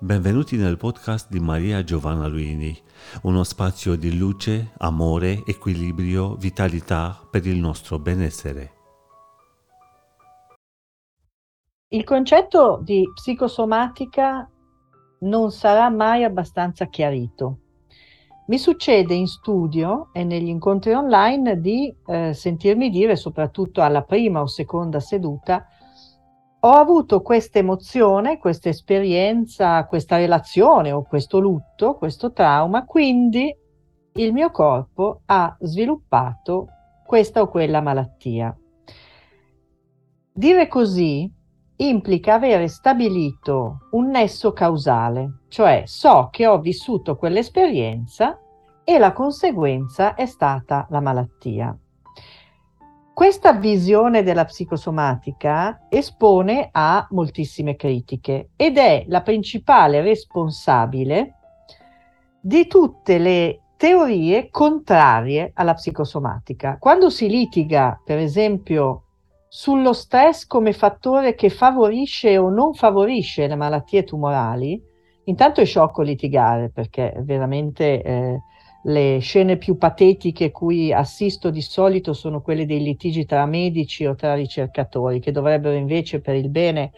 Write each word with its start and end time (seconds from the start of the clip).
Benvenuti 0.00 0.56
nel 0.56 0.76
podcast 0.76 1.30
di 1.30 1.38
Maria 1.38 1.84
Giovanna 1.84 2.26
Luini, 2.26 2.76
uno 3.22 3.44
spazio 3.44 3.94
di 3.94 4.18
luce, 4.18 4.72
amore, 4.78 5.44
equilibrio, 5.46 6.34
vitalità 6.34 7.16
per 7.30 7.46
il 7.46 7.58
nostro 7.58 8.00
benessere. 8.00 8.72
Il 11.88 12.02
concetto 12.02 12.80
di 12.82 13.08
psicosomatica 13.14 14.50
non 15.20 15.52
sarà 15.52 15.88
mai 15.90 16.24
abbastanza 16.24 16.86
chiarito. 16.86 17.58
Mi 18.48 18.58
succede 18.58 19.14
in 19.14 19.28
studio 19.28 20.08
e 20.12 20.24
negli 20.24 20.48
incontri 20.48 20.92
online 20.92 21.60
di 21.60 21.94
eh, 22.06 22.34
sentirmi 22.34 22.90
dire, 22.90 23.14
soprattutto 23.14 23.80
alla 23.80 24.02
prima 24.02 24.40
o 24.40 24.46
seconda 24.48 24.98
seduta, 24.98 25.68
ho 26.66 26.72
avuto 26.72 27.20
questa 27.20 27.58
emozione, 27.58 28.38
questa 28.38 28.70
esperienza, 28.70 29.84
questa 29.84 30.16
relazione 30.16 30.92
o 30.92 31.02
questo 31.02 31.38
lutto, 31.38 31.96
questo 31.96 32.32
trauma, 32.32 32.86
quindi 32.86 33.54
il 34.14 34.32
mio 34.32 34.50
corpo 34.50 35.20
ha 35.26 35.54
sviluppato 35.60 36.68
questa 37.04 37.42
o 37.42 37.48
quella 37.48 37.82
malattia. 37.82 38.56
Dire 40.32 40.66
così 40.66 41.30
implica 41.76 42.34
avere 42.34 42.68
stabilito 42.68 43.88
un 43.90 44.08
nesso 44.08 44.54
causale, 44.54 45.40
cioè 45.48 45.82
so 45.84 46.28
che 46.32 46.46
ho 46.46 46.60
vissuto 46.60 47.16
quell'esperienza 47.16 48.40
e 48.82 48.98
la 48.98 49.12
conseguenza 49.12 50.14
è 50.14 50.24
stata 50.24 50.86
la 50.88 51.00
malattia. 51.00 51.78
Questa 53.14 53.52
visione 53.52 54.24
della 54.24 54.44
psicosomatica 54.44 55.86
espone 55.88 56.70
a 56.72 57.06
moltissime 57.10 57.76
critiche 57.76 58.48
ed 58.56 58.76
è 58.76 59.04
la 59.06 59.22
principale 59.22 60.00
responsabile 60.00 61.34
di 62.40 62.66
tutte 62.66 63.18
le 63.18 63.60
teorie 63.76 64.50
contrarie 64.50 65.52
alla 65.54 65.74
psicosomatica. 65.74 66.76
Quando 66.80 67.08
si 67.08 67.28
litiga, 67.28 68.00
per 68.04 68.18
esempio, 68.18 69.04
sullo 69.46 69.92
stress 69.92 70.44
come 70.44 70.72
fattore 70.72 71.36
che 71.36 71.50
favorisce 71.50 72.36
o 72.36 72.50
non 72.50 72.74
favorisce 72.74 73.46
le 73.46 73.54
malattie 73.54 74.02
tumorali, 74.02 74.82
intanto 75.26 75.60
è 75.60 75.64
sciocco 75.64 76.02
litigare 76.02 76.68
perché 76.68 77.14
veramente 77.20 78.02
eh, 78.02 78.40
le 78.86 79.18
scene 79.18 79.56
più 79.56 79.76
patetiche 79.78 80.50
cui 80.50 80.92
assisto 80.92 81.50
di 81.50 81.62
solito 81.62 82.12
sono 82.12 82.40
quelle 82.40 82.66
dei 82.66 82.82
litigi 82.82 83.24
tra 83.24 83.46
medici 83.46 84.04
o 84.06 84.14
tra 84.14 84.34
ricercatori, 84.34 85.20
che 85.20 85.32
dovrebbero 85.32 85.74
invece 85.74 86.20
per 86.20 86.34
il 86.34 86.50
bene 86.50 86.92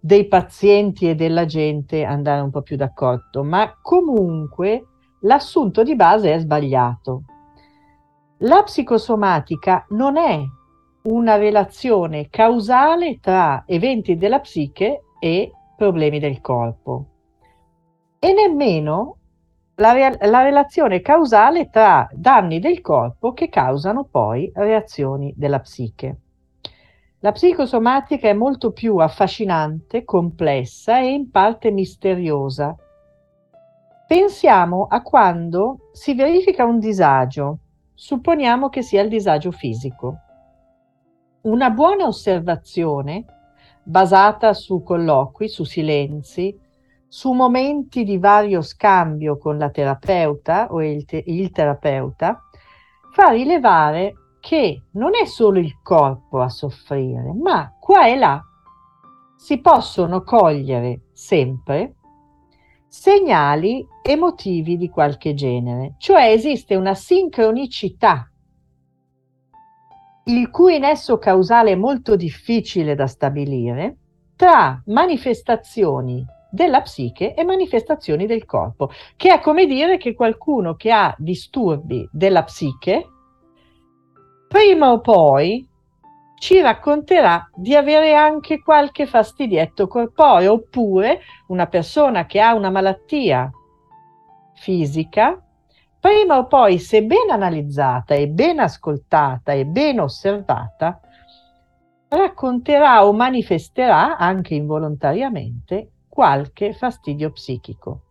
dei 0.00 0.26
pazienti 0.26 1.08
e 1.08 1.14
della 1.14 1.44
gente 1.44 2.04
andare 2.04 2.40
un 2.40 2.50
po' 2.50 2.62
più 2.62 2.76
d'accordo. 2.76 3.44
Ma 3.44 3.78
comunque 3.80 4.86
l'assunto 5.20 5.82
di 5.82 5.94
base 5.94 6.34
è 6.34 6.38
sbagliato. 6.38 7.22
La 8.38 8.62
psicosomatica 8.64 9.86
non 9.90 10.16
è 10.16 10.40
una 11.04 11.36
relazione 11.36 12.28
causale 12.28 13.18
tra 13.20 13.64
eventi 13.66 14.16
della 14.16 14.40
psiche 14.40 15.02
e 15.20 15.52
problemi 15.76 16.18
del 16.18 16.40
corpo 16.40 17.06
e 18.24 18.32
nemmeno 18.32 19.16
la, 19.76 19.92
la, 20.20 20.42
relazione 20.42 21.00
causale 21.00 21.70
tra 21.70 22.08
danni 22.12 22.60
del 22.60 22.80
corpo 22.80 23.32
che 23.32 23.48
causano 23.48 24.04
poi 24.04 24.50
reazioni 24.54 25.32
della 25.36 25.60
psiche. 25.60 26.16
La 27.20 27.32
psicosomatica 27.32 28.28
è 28.28 28.32
molto 28.32 28.72
più 28.72 28.96
affascinante, 28.96 30.04
complessa 30.04 30.98
e 30.98 31.12
in 31.12 31.30
parte 31.30 31.70
misteriosa. 31.70 32.76
Pensiamo 34.06 34.86
a 34.90 35.02
quando 35.02 35.90
si 35.92 36.14
verifica 36.14 36.64
un 36.64 36.78
disagio, 36.78 37.58
supponiamo 37.94 38.68
che 38.68 38.82
sia 38.82 39.02
il 39.02 39.08
disagio 39.08 39.52
fisico 39.52 40.18
una 41.42 41.70
buona 41.70 42.06
osservazione 42.06 43.24
basata 43.82 44.52
su 44.54 44.82
colloqui, 44.82 45.48
su 45.48 45.64
silenzi, 45.64 46.56
su 47.12 47.32
momenti 47.32 48.04
di 48.04 48.16
vario 48.16 48.62
scambio 48.62 49.36
con 49.36 49.58
la 49.58 49.68
terapeuta 49.68 50.72
o 50.72 50.82
il, 50.82 51.04
te- 51.04 51.22
il 51.26 51.50
terapeuta, 51.50 52.40
fa 53.12 53.28
rilevare 53.28 54.14
che 54.40 54.84
non 54.92 55.10
è 55.14 55.26
solo 55.26 55.58
il 55.58 55.78
corpo 55.82 56.40
a 56.40 56.48
soffrire, 56.48 57.34
ma 57.34 57.70
qua 57.78 58.06
e 58.06 58.16
là 58.16 58.42
si 59.36 59.60
possono 59.60 60.22
cogliere 60.22 61.08
sempre 61.12 61.96
segnali 62.88 63.86
emotivi 64.02 64.78
di 64.78 64.88
qualche 64.88 65.34
genere, 65.34 65.96
cioè 65.98 66.30
esiste 66.30 66.76
una 66.76 66.94
sincronicità 66.94 68.26
il 70.24 70.48
cui 70.48 70.78
nesso 70.78 71.18
causale 71.18 71.72
è 71.72 71.76
molto 71.76 72.16
difficile 72.16 72.94
da 72.94 73.06
stabilire, 73.06 73.96
tra 74.34 74.80
manifestazioni 74.86 76.40
della 76.52 76.82
psiche 76.82 77.34
e 77.34 77.44
manifestazioni 77.44 78.26
del 78.26 78.44
corpo, 78.44 78.90
che 79.16 79.32
è 79.32 79.40
come 79.40 79.64
dire 79.64 79.96
che 79.96 80.14
qualcuno 80.14 80.74
che 80.74 80.92
ha 80.92 81.14
disturbi 81.16 82.06
della 82.12 82.42
psiche, 82.44 83.08
prima 84.48 84.92
o 84.92 85.00
poi 85.00 85.66
ci 86.38 86.60
racconterà 86.60 87.48
di 87.54 87.74
avere 87.74 88.14
anche 88.14 88.60
qualche 88.60 89.06
fastidietto 89.06 89.86
corporeo, 89.86 90.52
oppure 90.52 91.20
una 91.46 91.66
persona 91.66 92.26
che 92.26 92.38
ha 92.38 92.52
una 92.52 92.68
malattia 92.68 93.50
fisica 94.54 95.42
prima 95.98 96.36
o 96.36 96.46
poi, 96.46 96.78
se 96.78 97.04
ben 97.04 97.30
analizzata 97.30 98.14
e 98.14 98.28
ben 98.28 98.58
ascoltata 98.58 99.52
e 99.52 99.64
ben 99.64 100.00
osservata, 100.00 101.00
racconterà 102.08 103.06
o 103.06 103.12
manifesterà 103.12 104.18
anche 104.18 104.54
involontariamente 104.54 105.91
qualche 106.12 106.74
fastidio 106.74 107.32
psichico. 107.32 108.02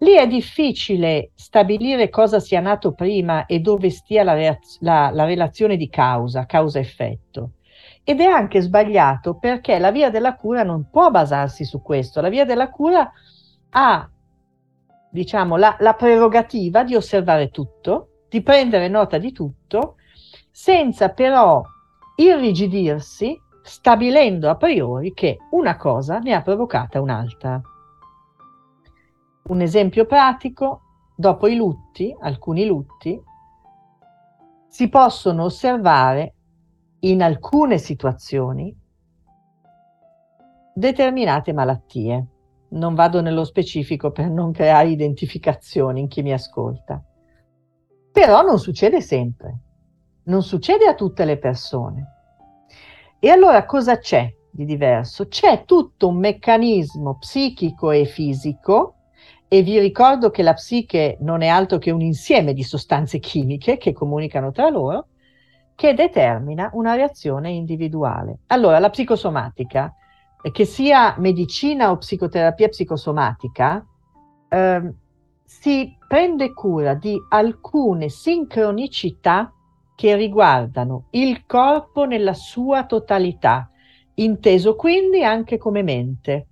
Lì 0.00 0.12
è 0.12 0.26
difficile 0.26 1.30
stabilire 1.34 2.10
cosa 2.10 2.40
sia 2.40 2.60
nato 2.60 2.92
prima 2.92 3.46
e 3.46 3.60
dove 3.60 3.88
stia 3.88 4.22
la, 4.22 4.34
reaz- 4.34 4.78
la, 4.80 5.08
la 5.10 5.24
relazione 5.24 5.78
di 5.78 5.88
causa, 5.88 6.44
causa-effetto. 6.44 7.52
Ed 8.04 8.20
è 8.20 8.26
anche 8.26 8.60
sbagliato 8.60 9.38
perché 9.38 9.78
la 9.78 9.90
via 9.90 10.10
della 10.10 10.36
cura 10.36 10.62
non 10.62 10.90
può 10.90 11.10
basarsi 11.10 11.64
su 11.64 11.80
questo. 11.80 12.20
La 12.20 12.28
via 12.28 12.44
della 12.44 12.68
cura 12.68 13.10
ha 13.70 14.10
diciamo, 15.10 15.56
la, 15.56 15.74
la 15.80 15.94
prerogativa 15.94 16.84
di 16.84 16.94
osservare 16.94 17.48
tutto, 17.48 18.24
di 18.28 18.42
prendere 18.42 18.88
nota 18.88 19.16
di 19.16 19.32
tutto, 19.32 19.96
senza 20.50 21.08
però 21.08 21.62
irrigidirsi, 22.16 23.40
stabilendo 23.68 24.48
a 24.48 24.56
priori 24.56 25.12
che 25.12 25.36
una 25.50 25.76
cosa 25.76 26.18
ne 26.18 26.32
ha 26.32 26.40
provocata 26.40 27.02
un'altra. 27.02 27.60
Un 29.44 29.60
esempio 29.60 30.06
pratico, 30.06 30.80
dopo 31.14 31.46
i 31.46 31.54
lutti, 31.54 32.14
alcuni 32.18 32.64
lutti, 32.64 33.20
si 34.68 34.88
possono 34.88 35.44
osservare 35.44 36.34
in 37.00 37.22
alcune 37.22 37.76
situazioni 37.76 38.74
determinate 40.74 41.52
malattie. 41.52 42.26
Non 42.70 42.94
vado 42.94 43.20
nello 43.20 43.44
specifico 43.44 44.10
per 44.10 44.30
non 44.30 44.50
creare 44.50 44.88
identificazioni 44.88 46.00
in 46.00 46.08
chi 46.08 46.22
mi 46.22 46.32
ascolta. 46.32 47.02
Però 48.12 48.42
non 48.42 48.58
succede 48.58 49.00
sempre, 49.02 49.58
non 50.24 50.42
succede 50.42 50.86
a 50.86 50.94
tutte 50.94 51.24
le 51.24 51.38
persone. 51.38 52.17
E 53.20 53.30
allora 53.30 53.64
cosa 53.64 53.98
c'è 53.98 54.32
di 54.50 54.64
diverso? 54.64 55.28
C'è 55.28 55.64
tutto 55.64 56.08
un 56.08 56.18
meccanismo 56.18 57.16
psichico 57.18 57.90
e 57.90 58.04
fisico 58.04 58.94
e 59.48 59.62
vi 59.62 59.78
ricordo 59.78 60.30
che 60.30 60.42
la 60.42 60.54
psiche 60.54 61.16
non 61.20 61.42
è 61.42 61.48
altro 61.48 61.78
che 61.78 61.90
un 61.90 62.00
insieme 62.00 62.52
di 62.52 62.62
sostanze 62.62 63.18
chimiche 63.18 63.76
che 63.76 63.92
comunicano 63.92 64.52
tra 64.52 64.68
loro, 64.68 65.08
che 65.74 65.94
determina 65.94 66.70
una 66.74 66.94
reazione 66.94 67.50
individuale. 67.50 68.40
Allora, 68.48 68.78
la 68.78 68.90
psicosomatica 68.90 69.92
che 70.52 70.64
sia 70.64 71.14
medicina 71.18 71.90
o 71.90 71.96
psicoterapia 71.96 72.68
psicosomatica, 72.68 73.84
eh, 74.48 74.94
si 75.44 75.96
prende 76.06 76.52
cura 76.52 76.94
di 76.94 77.16
alcune 77.30 78.08
sincronicità 78.08 79.52
che 79.98 80.14
riguardano 80.14 81.06
il 81.10 81.44
corpo 81.44 82.04
nella 82.04 82.32
sua 82.32 82.86
totalità, 82.86 83.68
inteso 84.14 84.76
quindi 84.76 85.24
anche 85.24 85.58
come 85.58 85.82
mente. 85.82 86.46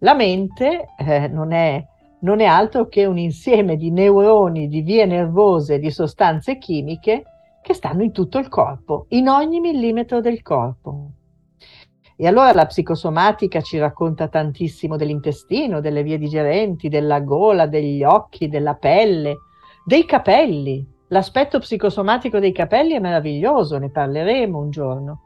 La 0.00 0.12
mente 0.12 0.88
eh, 0.98 1.28
non, 1.28 1.52
è, 1.52 1.82
non 2.20 2.40
è 2.40 2.44
altro 2.44 2.86
che 2.88 3.06
un 3.06 3.16
insieme 3.16 3.78
di 3.78 3.90
neuroni, 3.90 4.68
di 4.68 4.82
vie 4.82 5.06
nervose, 5.06 5.78
di 5.78 5.90
sostanze 5.90 6.58
chimiche 6.58 7.24
che 7.62 7.72
stanno 7.72 8.02
in 8.02 8.12
tutto 8.12 8.36
il 8.36 8.48
corpo, 8.48 9.06
in 9.08 9.28
ogni 9.28 9.60
millimetro 9.60 10.20
del 10.20 10.42
corpo. 10.42 11.08
E 12.18 12.26
allora 12.26 12.52
la 12.52 12.66
psicosomatica 12.66 13.62
ci 13.62 13.78
racconta 13.78 14.28
tantissimo 14.28 14.98
dell'intestino, 14.98 15.80
delle 15.80 16.02
vie 16.02 16.18
digerenti, 16.18 16.90
della 16.90 17.20
gola, 17.20 17.66
degli 17.66 18.04
occhi, 18.04 18.48
della 18.48 18.74
pelle, 18.74 19.36
dei 19.86 20.04
capelli. 20.04 20.92
L'aspetto 21.14 21.60
psicosomatico 21.60 22.40
dei 22.40 22.50
capelli 22.50 22.94
è 22.94 22.98
meraviglioso, 22.98 23.78
ne 23.78 23.88
parleremo 23.88 24.58
un 24.58 24.70
giorno. 24.70 25.22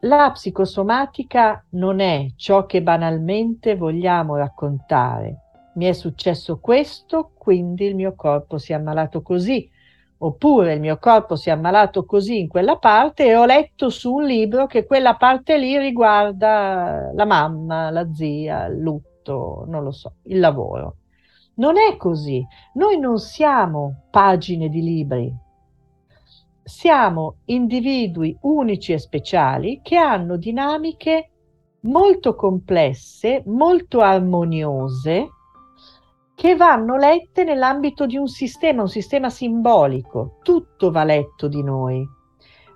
La 0.00 0.30
psicosomatica 0.30 1.64
non 1.70 2.00
è 2.00 2.26
ciò 2.36 2.66
che 2.66 2.82
banalmente 2.82 3.76
vogliamo 3.76 4.36
raccontare. 4.36 5.38
Mi 5.76 5.86
è 5.86 5.94
successo 5.94 6.58
questo, 6.58 7.30
quindi 7.38 7.86
il 7.86 7.94
mio 7.94 8.14
corpo 8.14 8.58
si 8.58 8.72
è 8.72 8.74
ammalato 8.74 9.22
così, 9.22 9.66
oppure 10.18 10.74
il 10.74 10.80
mio 10.80 10.98
corpo 10.98 11.34
si 11.34 11.48
è 11.48 11.52
ammalato 11.52 12.04
così 12.04 12.40
in 12.40 12.48
quella 12.48 12.76
parte 12.76 13.24
e 13.24 13.36
ho 13.36 13.46
letto 13.46 13.88
su 13.88 14.16
un 14.16 14.24
libro 14.24 14.66
che 14.66 14.84
quella 14.84 15.14
parte 15.14 15.56
lì 15.56 15.78
riguarda 15.78 17.10
la 17.14 17.24
mamma, 17.24 17.88
la 17.88 18.06
zia, 18.12 18.66
il 18.66 18.80
lutto, 18.80 19.64
non 19.66 19.82
lo 19.82 19.92
so, 19.92 20.16
il 20.24 20.38
lavoro. 20.38 20.96
Non 21.58 21.76
è 21.76 21.96
così. 21.96 22.44
Noi 22.74 22.98
non 22.98 23.18
siamo 23.18 24.04
pagine 24.10 24.68
di 24.68 24.80
libri, 24.80 25.34
siamo 26.62 27.38
individui 27.46 28.36
unici 28.42 28.92
e 28.92 28.98
speciali 28.98 29.80
che 29.82 29.96
hanno 29.96 30.36
dinamiche 30.36 31.30
molto 31.80 32.34
complesse, 32.34 33.42
molto 33.46 34.00
armoniose, 34.00 35.28
che 36.34 36.54
vanno 36.54 36.96
lette 36.96 37.42
nell'ambito 37.42 38.06
di 38.06 38.16
un 38.16 38.28
sistema, 38.28 38.82
un 38.82 38.88
sistema 38.88 39.28
simbolico. 39.28 40.38
Tutto 40.42 40.92
va 40.92 41.02
letto 41.02 41.48
di 41.48 41.62
noi, 41.64 42.06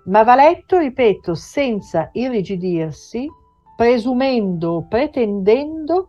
ma 0.06 0.24
va 0.24 0.34
letto, 0.34 0.78
ripeto, 0.78 1.34
senza 1.34 2.08
irrigidirsi, 2.12 3.28
presumendo, 3.76 4.86
pretendendo 4.88 6.08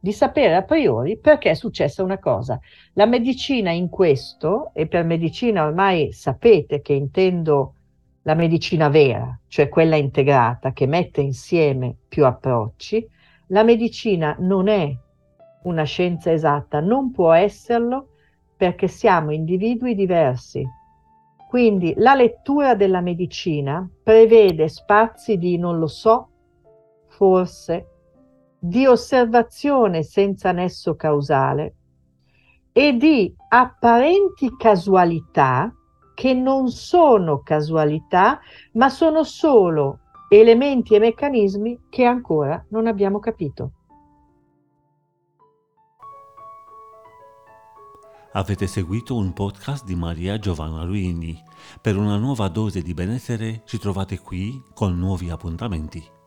di 0.00 0.12
sapere 0.12 0.54
a 0.54 0.62
priori 0.62 1.18
perché 1.18 1.50
è 1.50 1.54
successa 1.54 2.02
una 2.02 2.18
cosa. 2.18 2.58
La 2.92 3.06
medicina 3.06 3.70
in 3.70 3.88
questo, 3.88 4.70
e 4.74 4.86
per 4.86 5.04
medicina 5.04 5.64
ormai 5.64 6.12
sapete 6.12 6.80
che 6.80 6.92
intendo 6.92 7.74
la 8.22 8.34
medicina 8.34 8.88
vera, 8.88 9.38
cioè 9.48 9.68
quella 9.68 9.96
integrata 9.96 10.72
che 10.72 10.86
mette 10.86 11.20
insieme 11.20 11.96
più 12.08 12.24
approcci, 12.24 13.06
la 13.48 13.62
medicina 13.62 14.36
non 14.38 14.68
è 14.68 14.94
una 15.62 15.84
scienza 15.84 16.30
esatta, 16.30 16.80
non 16.80 17.10
può 17.10 17.32
esserlo 17.32 18.08
perché 18.56 18.88
siamo 18.88 19.32
individui 19.32 19.94
diversi. 19.94 20.66
Quindi 21.48 21.94
la 21.96 22.14
lettura 22.14 22.74
della 22.74 23.00
medicina 23.00 23.88
prevede 24.02 24.68
spazi 24.68 25.38
di 25.38 25.56
non 25.56 25.78
lo 25.78 25.86
so, 25.86 26.28
forse, 27.06 27.86
di 28.58 28.86
osservazione 28.86 30.02
senza 30.02 30.52
nesso 30.52 30.96
causale 30.96 31.74
e 32.72 32.96
di 32.96 33.34
apparenti 33.48 34.54
casualità 34.56 35.72
che 36.14 36.34
non 36.34 36.68
sono 36.68 37.42
casualità, 37.42 38.40
ma 38.72 38.88
sono 38.88 39.22
solo 39.22 40.00
elementi 40.28 40.94
e 40.94 40.98
meccanismi 40.98 41.86
che 41.88 42.04
ancora 42.04 42.64
non 42.70 42.86
abbiamo 42.86 43.20
capito. 43.20 43.72
Avete 48.32 48.66
seguito 48.66 49.16
un 49.16 49.32
podcast 49.32 49.84
di 49.84 49.94
Maria 49.94 50.38
Giovanna 50.38 50.82
Luini. 50.82 51.40
Per 51.80 51.96
una 51.96 52.16
nuova 52.16 52.48
dose 52.48 52.82
di 52.82 52.94
benessere 52.94 53.62
ci 53.64 53.78
trovate 53.78 54.18
qui 54.18 54.62
con 54.74 54.98
nuovi 54.98 55.30
appuntamenti. 55.30 56.17